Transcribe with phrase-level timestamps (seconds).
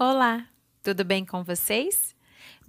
[0.00, 0.46] Olá,
[0.80, 2.14] tudo bem com vocês?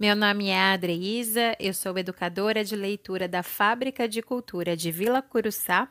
[0.00, 5.22] Meu nome é Adreísa, eu sou educadora de leitura da Fábrica de Cultura de Vila
[5.22, 5.88] Curuçá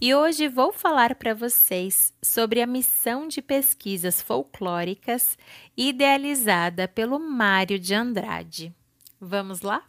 [0.00, 5.36] e hoje vou falar para vocês sobre a missão de pesquisas folclóricas
[5.76, 8.72] idealizada pelo Mário de Andrade.
[9.20, 9.82] Vamos lá?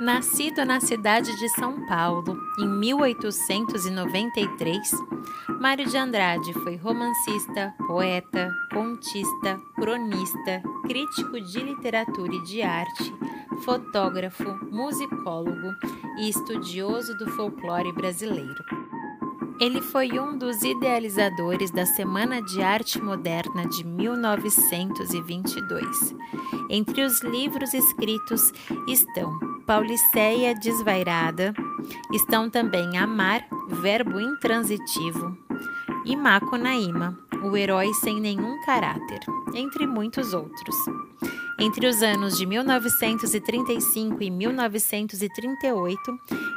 [0.00, 4.90] Nascido na cidade de São Paulo em 1893,
[5.60, 13.14] Mário de Andrade foi romancista, poeta, contista, cronista, crítico de literatura e de arte,
[13.64, 15.72] fotógrafo, musicólogo
[16.18, 18.64] e estudioso do folclore brasileiro.
[19.60, 26.12] Ele foi um dos idealizadores da Semana de Arte Moderna de 1922.
[26.68, 28.52] Entre os livros escritos
[28.88, 31.54] estão Pauliceia Desvairada,
[32.12, 35.36] estão também Amar, Verbo Intransitivo,
[36.04, 39.20] e Macunaíma, o herói sem nenhum caráter,
[39.54, 40.76] entre muitos outros.
[41.58, 46.00] Entre os anos de 1935 e 1938,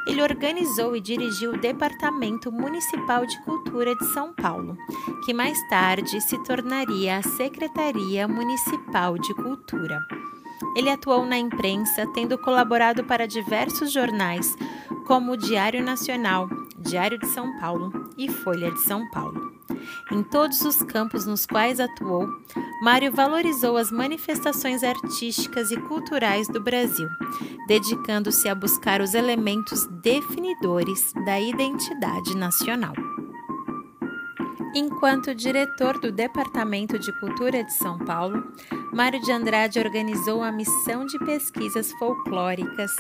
[0.08, 4.76] ele organizou e dirigiu o Departamento Municipal de Cultura de São Paulo,
[5.24, 10.06] que mais tarde se tornaria a Secretaria Municipal de Cultura.
[10.76, 14.56] Ele atuou na imprensa, tendo colaborado para diversos jornais,
[15.06, 19.58] como o Diário Nacional, Diário de São Paulo e Folha de São Paulo.
[20.12, 22.28] Em todos os campos nos quais atuou,
[22.82, 27.10] Mário valorizou as manifestações artísticas e culturais do Brasil,
[27.68, 32.94] dedicando-se a buscar os elementos definidores da identidade nacional.
[34.76, 38.44] Enquanto diretor do Departamento de Cultura de São Paulo,
[38.94, 42.92] Mário de Andrade organizou a missão de pesquisas folclóricas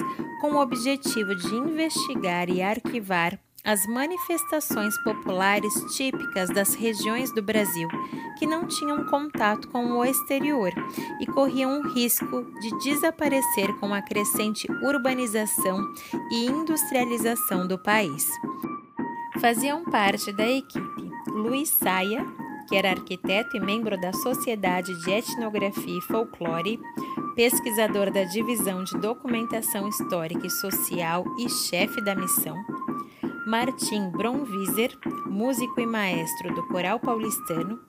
[0.41, 7.89] com o objetivo de investigar e arquivar as manifestações populares típicas das regiões do Brasil
[8.38, 10.71] que não tinham contato com o exterior
[11.20, 15.81] e corriam o risco de desaparecer com a crescente urbanização
[16.31, 18.30] e industrialização do país.
[19.42, 22.25] Faziam parte da equipe Luiz Saia,
[22.67, 26.80] que era arquiteto e membro da Sociedade de Etnografia e Folclore,
[27.36, 32.55] pesquisador da Divisão de Documentação Histórica e Social e chefe da missão,
[33.45, 37.80] Martim Bronwieser, músico e maestro do Coral Paulistano,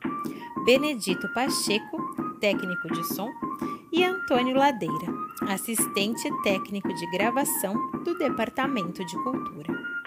[0.64, 1.98] Benedito Pacheco,
[2.40, 3.28] técnico de som,
[3.90, 5.12] e Antônio Ladeira,
[5.48, 7.74] assistente técnico de gravação
[8.04, 9.97] do Departamento de Cultura.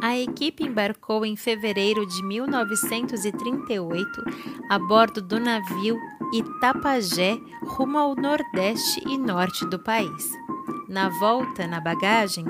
[0.00, 4.24] A equipe embarcou em fevereiro de 1938
[4.70, 5.98] a bordo do navio
[6.32, 10.30] Itapajé rumo ao nordeste e norte do país.
[10.88, 12.44] Na volta, na bagagem,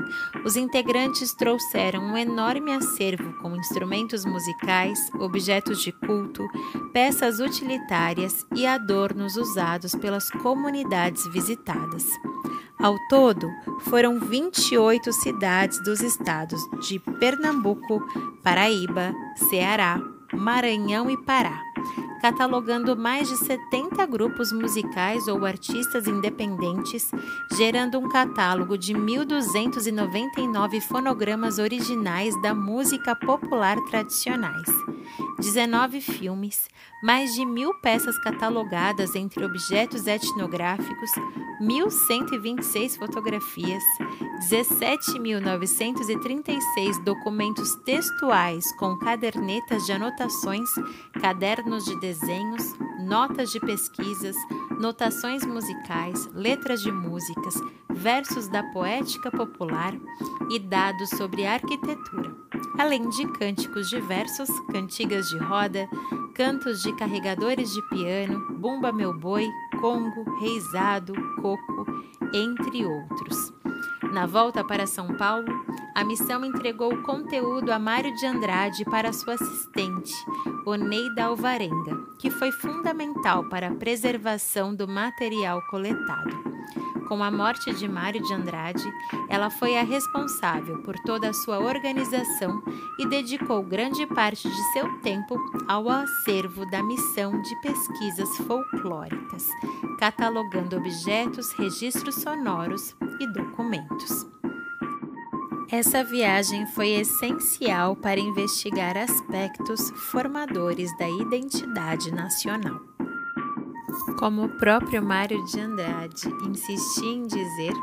[0.44, 6.46] os integrantes trouxeram um enorme acervo com instrumentos musicais, objetos de culto,
[6.92, 12.06] peças utilitárias e adornos usados pelas comunidades visitadas.
[12.80, 13.50] Ao todo,
[13.80, 18.00] foram 28 cidades dos estados de Pernambuco,
[18.42, 19.12] Paraíba,
[19.48, 20.00] Ceará,
[20.32, 21.67] Maranhão e Pará
[22.20, 27.10] catalogando mais de 70 grupos musicais ou artistas independentes,
[27.56, 34.68] gerando um catálogo de 1.299 fonogramas originais da música popular tradicionais,
[35.38, 36.68] 19 filmes,
[37.02, 41.10] mais de mil peças catalogadas entre objetos etnográficos,
[41.60, 43.82] 1.126 fotografias,
[44.50, 50.70] 17.936 documentos textuais com cadernetas de anotações,
[51.20, 54.34] cadernos de desenhos, notas de pesquisas,
[54.80, 57.54] notações musicais, letras de músicas,
[57.90, 59.94] versos da poética popular
[60.50, 62.34] e dados sobre arquitetura,
[62.78, 65.88] além de cânticos diversos, cantigas de roda,
[66.34, 69.48] cantos de carregadores de piano, Bumba Meu Boi,
[69.80, 71.12] Congo, Reisado,
[71.42, 71.86] Coco,
[72.32, 73.52] entre outros.
[74.12, 75.46] Na volta para São Paulo,
[75.98, 80.14] a missão entregou o conteúdo a Mário de Andrade para sua assistente,
[80.64, 86.30] Oneida Alvarenga, que foi fundamental para a preservação do material coletado.
[87.08, 88.88] Com a morte de Mário de Andrade,
[89.28, 92.62] ela foi a responsável por toda a sua organização
[92.96, 95.36] e dedicou grande parte de seu tempo
[95.66, 99.48] ao acervo da missão de pesquisas folclóricas,
[99.98, 104.28] catalogando objetos, registros sonoros e documentos.
[105.70, 112.80] Essa viagem foi essencial para investigar aspectos formadores da identidade nacional.
[114.18, 117.74] Como o próprio Mário de Andrade insistia em dizer,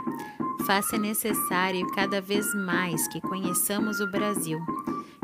[0.66, 4.60] faz-se necessário cada vez mais que conheçamos o Brasil,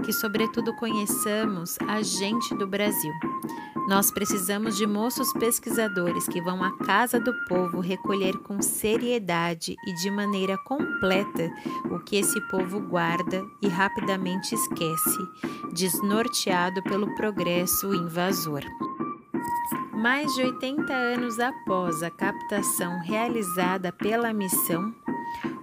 [0.02, 3.14] que, sobretudo, conheçamos a gente do Brasil.
[3.88, 9.94] Nós precisamos de moços pesquisadores que vão à casa do povo recolher com seriedade e
[9.96, 11.52] de maneira completa
[11.90, 15.18] o que esse povo guarda e rapidamente esquece,
[15.74, 18.64] desnorteado pelo progresso invasor.
[19.94, 24.94] Mais de 80 anos após a captação realizada pela missão,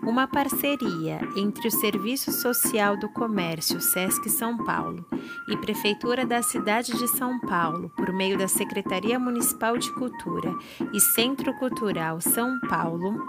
[0.08, 5.04] uma parceria entre o Serviço Social do Comércio SESC São Paulo
[5.46, 10.50] e Prefeitura da cidade de São Paulo, por meio da Secretaria Municipal de Cultura
[10.94, 13.22] e Centro Cultural São Paulo,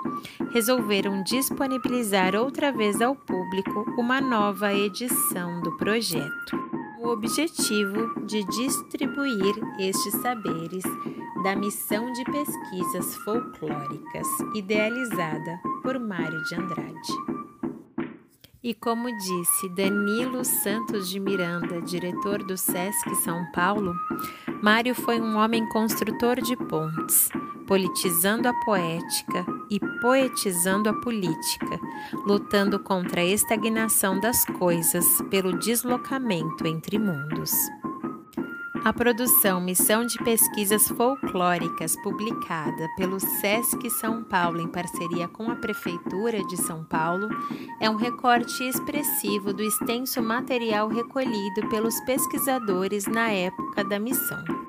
[0.51, 6.68] resolveram disponibilizar outra vez ao público uma nova edição do projeto.
[7.01, 10.83] O objetivo de distribuir estes saberes
[11.43, 17.13] da missão de pesquisas folclóricas idealizada por Mário de Andrade.
[18.61, 23.93] E como disse Danilo Santos de Miranda, diretor do SESC São Paulo,
[24.61, 27.29] Mário foi um homem construtor de pontes,
[27.69, 31.79] politizando a poética e poetizando a política,
[32.25, 37.53] lutando contra a estagnação das coisas pelo deslocamento entre mundos.
[38.83, 45.55] A produção Missão de Pesquisas Folclóricas, publicada pelo SESC São Paulo em parceria com a
[45.55, 47.27] Prefeitura de São Paulo,
[47.79, 54.68] é um recorte expressivo do extenso material recolhido pelos pesquisadores na época da missão.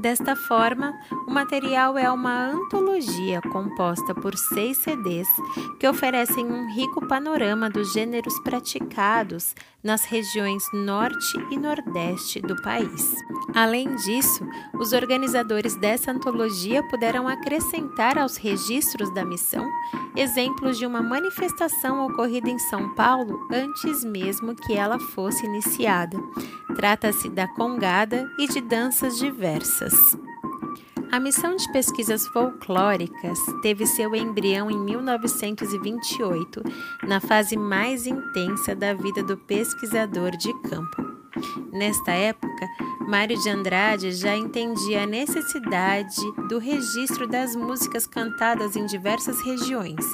[0.00, 0.98] Desta forma,
[1.28, 5.28] o material é uma antologia composta por seis CDs
[5.78, 13.14] que oferecem um rico panorama dos gêneros praticados nas regiões norte e nordeste do país.
[13.54, 14.46] Além disso,
[14.78, 19.68] os organizadores dessa antologia puderam acrescentar aos registros da missão
[20.16, 26.18] exemplos de uma manifestação ocorrida em São Paulo antes mesmo que ela fosse iniciada.
[26.74, 30.16] Trata-se da congada e de danças diversas.
[31.12, 36.62] A missão de pesquisas folclóricas teve seu embrião em 1928,
[37.02, 41.02] na fase mais intensa da vida do pesquisador de campo.
[41.72, 42.68] Nesta época,
[43.08, 50.04] Mário de Andrade já entendia a necessidade do registro das músicas cantadas em diversas regiões,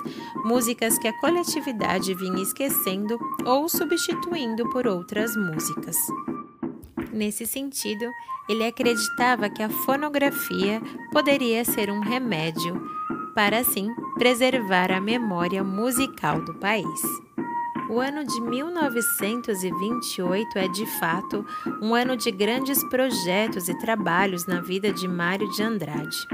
[0.46, 5.96] músicas que a coletividade vinha esquecendo ou substituindo por outras músicas.
[7.16, 8.12] Nesse sentido,
[8.46, 12.78] ele acreditava que a fonografia poderia ser um remédio
[13.34, 17.25] para assim preservar a memória musical do país.
[17.88, 21.47] O ano de 1928 é de fato
[21.81, 26.27] um ano de grandes projetos e trabalhos na vida de Mário de Andrade.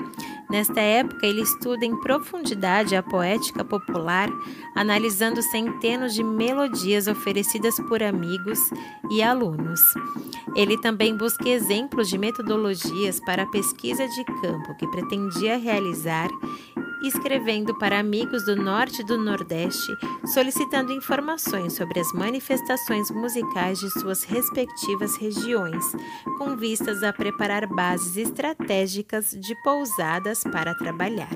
[0.49, 4.31] Nesta época, ele estuda em profundidade a poética popular,
[4.75, 8.59] analisando centenas de melodias oferecidas por amigos
[9.11, 9.81] e alunos.
[10.55, 16.29] Ele também busca exemplos de metodologias para a pesquisa de campo que pretendia realizar
[17.09, 19.93] escrevendo para amigos do Norte e do Nordeste,
[20.27, 25.85] solicitando informações sobre as manifestações musicais de suas respectivas regiões,
[26.39, 31.35] com vistas a preparar bases estratégicas de pousadas para trabalhar.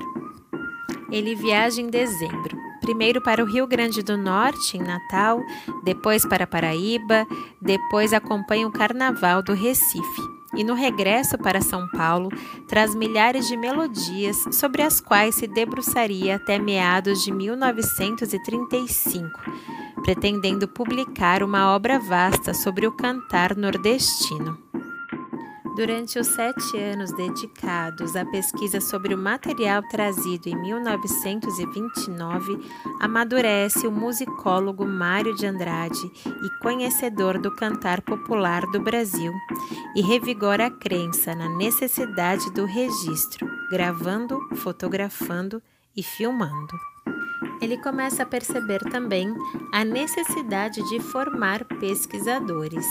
[1.11, 5.41] Ele viaja em dezembro, primeiro para o Rio Grande do Norte, em Natal,
[5.83, 7.25] depois para Paraíba,
[7.61, 12.29] depois acompanha o Carnaval do Recife e no regresso para São Paulo
[12.67, 19.29] traz milhares de melodias sobre as quais se debruçaria até meados de 1935,
[20.03, 24.57] pretendendo publicar uma obra vasta sobre o cantar nordestino.
[25.77, 32.57] Durante os sete anos dedicados à pesquisa sobre o material trazido em 1929,
[32.99, 39.31] amadurece o musicólogo Mário de Andrade e conhecedor do cantar popular do Brasil,
[39.95, 45.61] e revigora a crença na necessidade do registro, gravando, fotografando
[45.95, 46.75] e filmando
[47.61, 49.33] ele começa a perceber também
[49.73, 52.85] a necessidade de formar pesquisadores.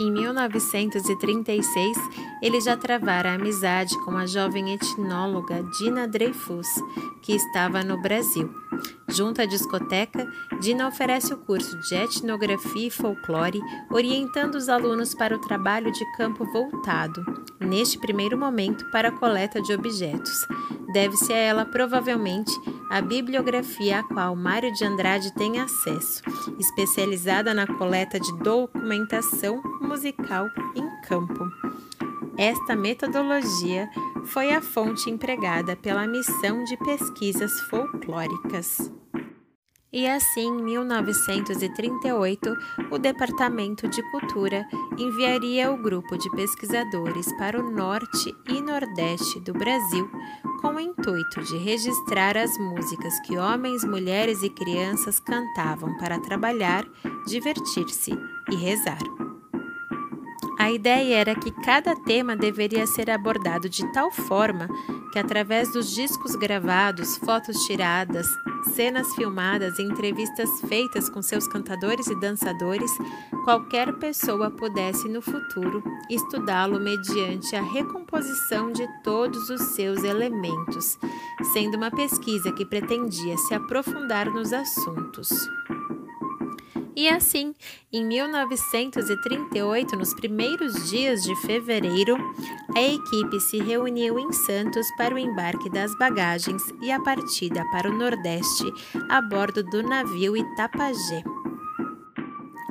[0.00, 1.96] Em 1936,
[2.42, 6.66] ele já travara amizade com a jovem etnóloga Dina Dreyfus,
[7.22, 8.52] que estava no Brasil.
[9.08, 10.26] Junto à discoteca,
[10.60, 16.04] Dina oferece o curso de etnografia e folclore, orientando os alunos para o trabalho de
[16.16, 17.24] campo voltado,
[17.60, 20.44] neste primeiro momento, para a coleta de objetos.
[20.92, 22.50] Deve-se a ela, provavelmente,
[22.90, 26.20] a bibliografia a qual Mário de Andrade tem acesso,
[26.58, 29.62] especializada na coleta de documentação
[29.94, 31.48] musical em campo.
[32.36, 33.88] Esta metodologia
[34.24, 38.90] foi a fonte empregada pela missão de pesquisas folclóricas.
[39.92, 42.56] E assim, em 1938,
[42.90, 44.66] o Departamento de Cultura
[44.98, 50.10] enviaria o grupo de pesquisadores para o norte e nordeste do Brasil
[50.60, 56.84] com o intuito de registrar as músicas que homens, mulheres e crianças cantavam para trabalhar,
[57.28, 58.10] divertir-se
[58.50, 58.98] e rezar.
[60.58, 64.68] A ideia era que cada tema deveria ser abordado de tal forma
[65.12, 68.26] que, através dos discos gravados, fotos tiradas,
[68.72, 72.90] cenas filmadas e entrevistas feitas com seus cantadores e dançadores,
[73.44, 80.98] qualquer pessoa pudesse no futuro estudá-lo mediante a recomposição de todos os seus elementos,
[81.52, 85.30] sendo uma pesquisa que pretendia se aprofundar nos assuntos.
[86.96, 87.54] E assim,
[87.92, 92.16] em 1938, nos primeiros dias de fevereiro,
[92.76, 97.90] a equipe se reuniu em Santos para o embarque das bagagens e a partida para
[97.90, 98.64] o Nordeste
[99.08, 101.24] a bordo do navio Itapajé.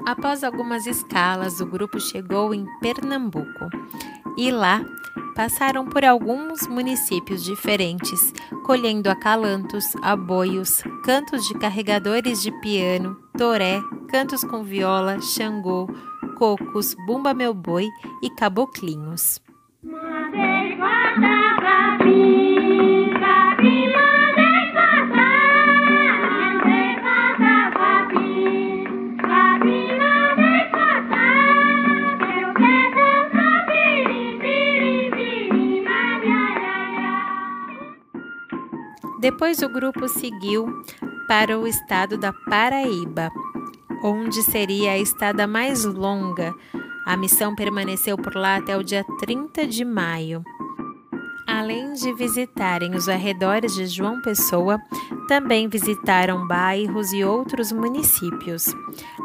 [0.05, 3.69] Após algumas escalas, o grupo chegou em Pernambuco
[4.37, 4.83] e lá
[5.35, 8.33] passaram por alguns municípios diferentes,
[8.65, 15.87] colhendo acalantos, aboios, cantos de carregadores de piano, toré, cantos com viola, xangô,
[16.37, 17.87] cocos, bumba meu boi
[18.21, 19.41] e caboclinhos.
[39.23, 40.83] Depois o grupo seguiu
[41.29, 43.31] para o estado da Paraíba,
[44.03, 46.53] onde seria a estada mais longa.
[47.05, 50.43] A missão permaneceu por lá até o dia 30 de maio.
[51.47, 54.77] Além de visitarem os arredores de João Pessoa,
[55.29, 58.65] também visitaram bairros e outros municípios.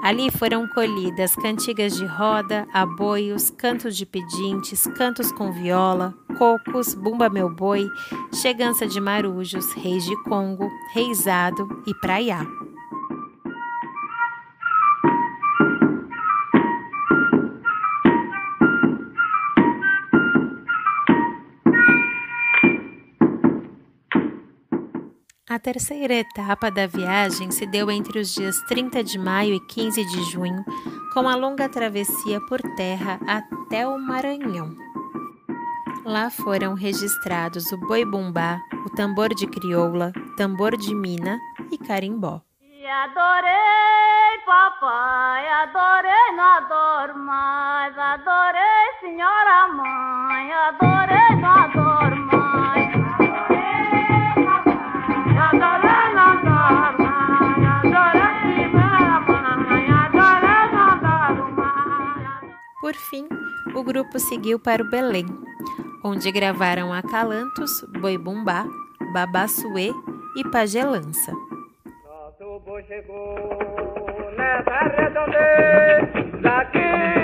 [0.02, 7.28] Ali foram colhidas cantigas de roda, aboios, cantos de pedintes, cantos com viola, cocos, bumba
[7.28, 7.88] meu boi,
[8.34, 12.46] chegança de marujos, reis de Congo, reizado e praiá.
[25.58, 30.04] A terceira etapa da viagem se deu entre os dias 30 de maio e 15
[30.04, 30.64] de junho,
[31.12, 34.72] com a longa travessia por terra até o Maranhão.
[36.04, 41.36] Lá foram registrados o boi bumbá, o tambor de crioula, tambor de mina
[41.72, 42.40] e carimbó.
[42.60, 51.87] E adorei, papai, adorei, não adoro mais, adorei, senhora mãe, adorei, não adoro
[62.88, 63.28] Por fim,
[63.74, 65.26] o grupo seguiu para o Belém,
[66.02, 68.64] onde gravaram Acalantos, Boi Bumbá,
[69.12, 69.90] Babassuê
[70.34, 71.30] e Pagelança.
[72.06, 73.36] Nosso boi chegou
[74.38, 77.17] nessa redondeza, daqui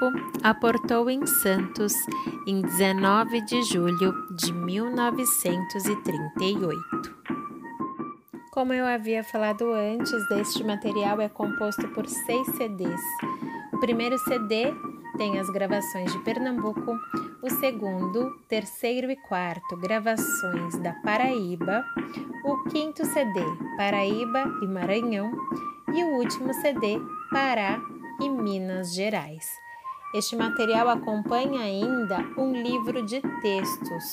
[0.00, 1.92] grupo aportou em Santos
[2.46, 7.20] em 19 de julho de 1938.
[8.50, 13.02] Como eu havia falado antes, este material é composto por seis CDs.
[13.72, 14.74] O primeiro CD
[15.16, 16.98] tem as gravações de Pernambuco,
[17.42, 21.84] o segundo, terceiro e quarto, gravações da Paraíba,
[22.44, 23.40] o quinto CD,
[23.76, 25.30] Paraíba e Maranhão,
[25.94, 26.98] e o último CD,
[27.30, 27.78] Pará
[28.20, 29.69] e Minas Gerais.
[30.12, 34.10] Este material acompanha ainda um livro de textos,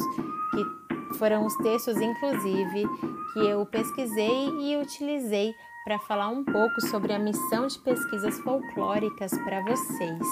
[0.52, 2.86] que foram os textos, inclusive,
[3.34, 9.32] que eu pesquisei e utilizei para falar um pouco sobre a missão de pesquisas folclóricas
[9.40, 10.28] para vocês.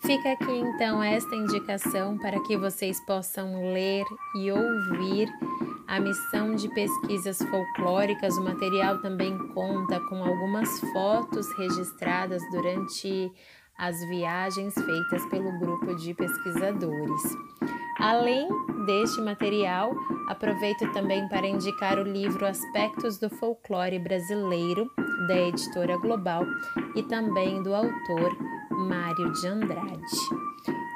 [0.00, 4.04] Fica aqui então esta indicação para que vocês possam ler
[4.36, 5.28] e ouvir
[5.86, 8.36] a missão de pesquisas folclóricas.
[8.36, 13.32] O material também conta com algumas fotos registradas durante
[13.76, 17.22] as viagens feitas pelo grupo de pesquisadores.
[17.98, 18.48] Além
[18.86, 19.94] deste material,
[20.28, 24.90] aproveito também para indicar o livro Aspectos do Folclore Brasileiro,
[25.28, 26.44] da editora Global,
[26.94, 28.36] e também do autor
[28.70, 30.16] Mário de Andrade.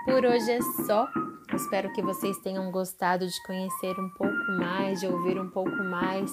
[0.04, 1.08] Por hoje é só.
[1.54, 6.32] Espero que vocês tenham gostado de conhecer um pouco mais, de ouvir um pouco mais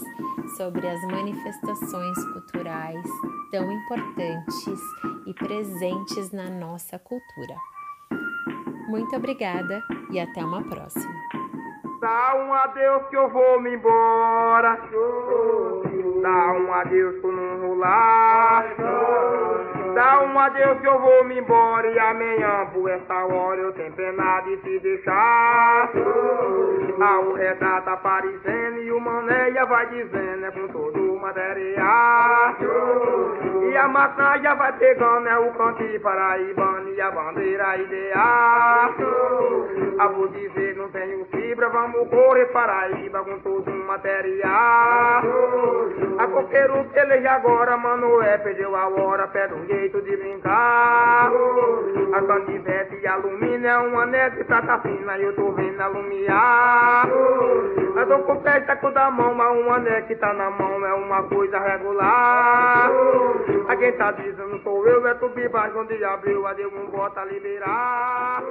[0.50, 3.04] sobre as manifestações culturais
[3.52, 4.80] tão importantes
[5.26, 7.56] e presentes na nossa cultura.
[8.88, 11.14] Muito obrigada e até uma próxima.
[12.02, 14.80] Dá um adeus que eu vou me embora.
[16.22, 17.56] Dá um adeus que eu não.
[19.96, 23.94] Dá um adeus que eu vou me embora e amanhã por essa hora eu tenho
[23.94, 25.90] pena de te deixar.
[27.00, 32.56] Ah, o retrato aparecendo e o manéia vai dizendo é com todo o material.
[33.72, 38.96] E a máquina já vai pegando é o canto paraibano e a bandeira ideal.
[39.98, 45.24] Ah, vou dizer não tenho fibra, vamos correr Paraíba com todo o material.
[46.20, 51.32] A um peleja agora, mano, é perdeu a hora, pede um jeito de brincar.
[52.14, 57.08] A canivete e alumínio é uma neta prata fina, eu tô vendo alumiar.
[57.08, 60.86] Eu tô com o pé taco da mão, mas uma neta que tá na mão
[60.86, 62.92] é uma coisa regular.
[63.68, 67.26] A quem tá dizendo sou eu, é tu bibagem onde abriu, a Deus não bota
[67.26, 68.44] liberar.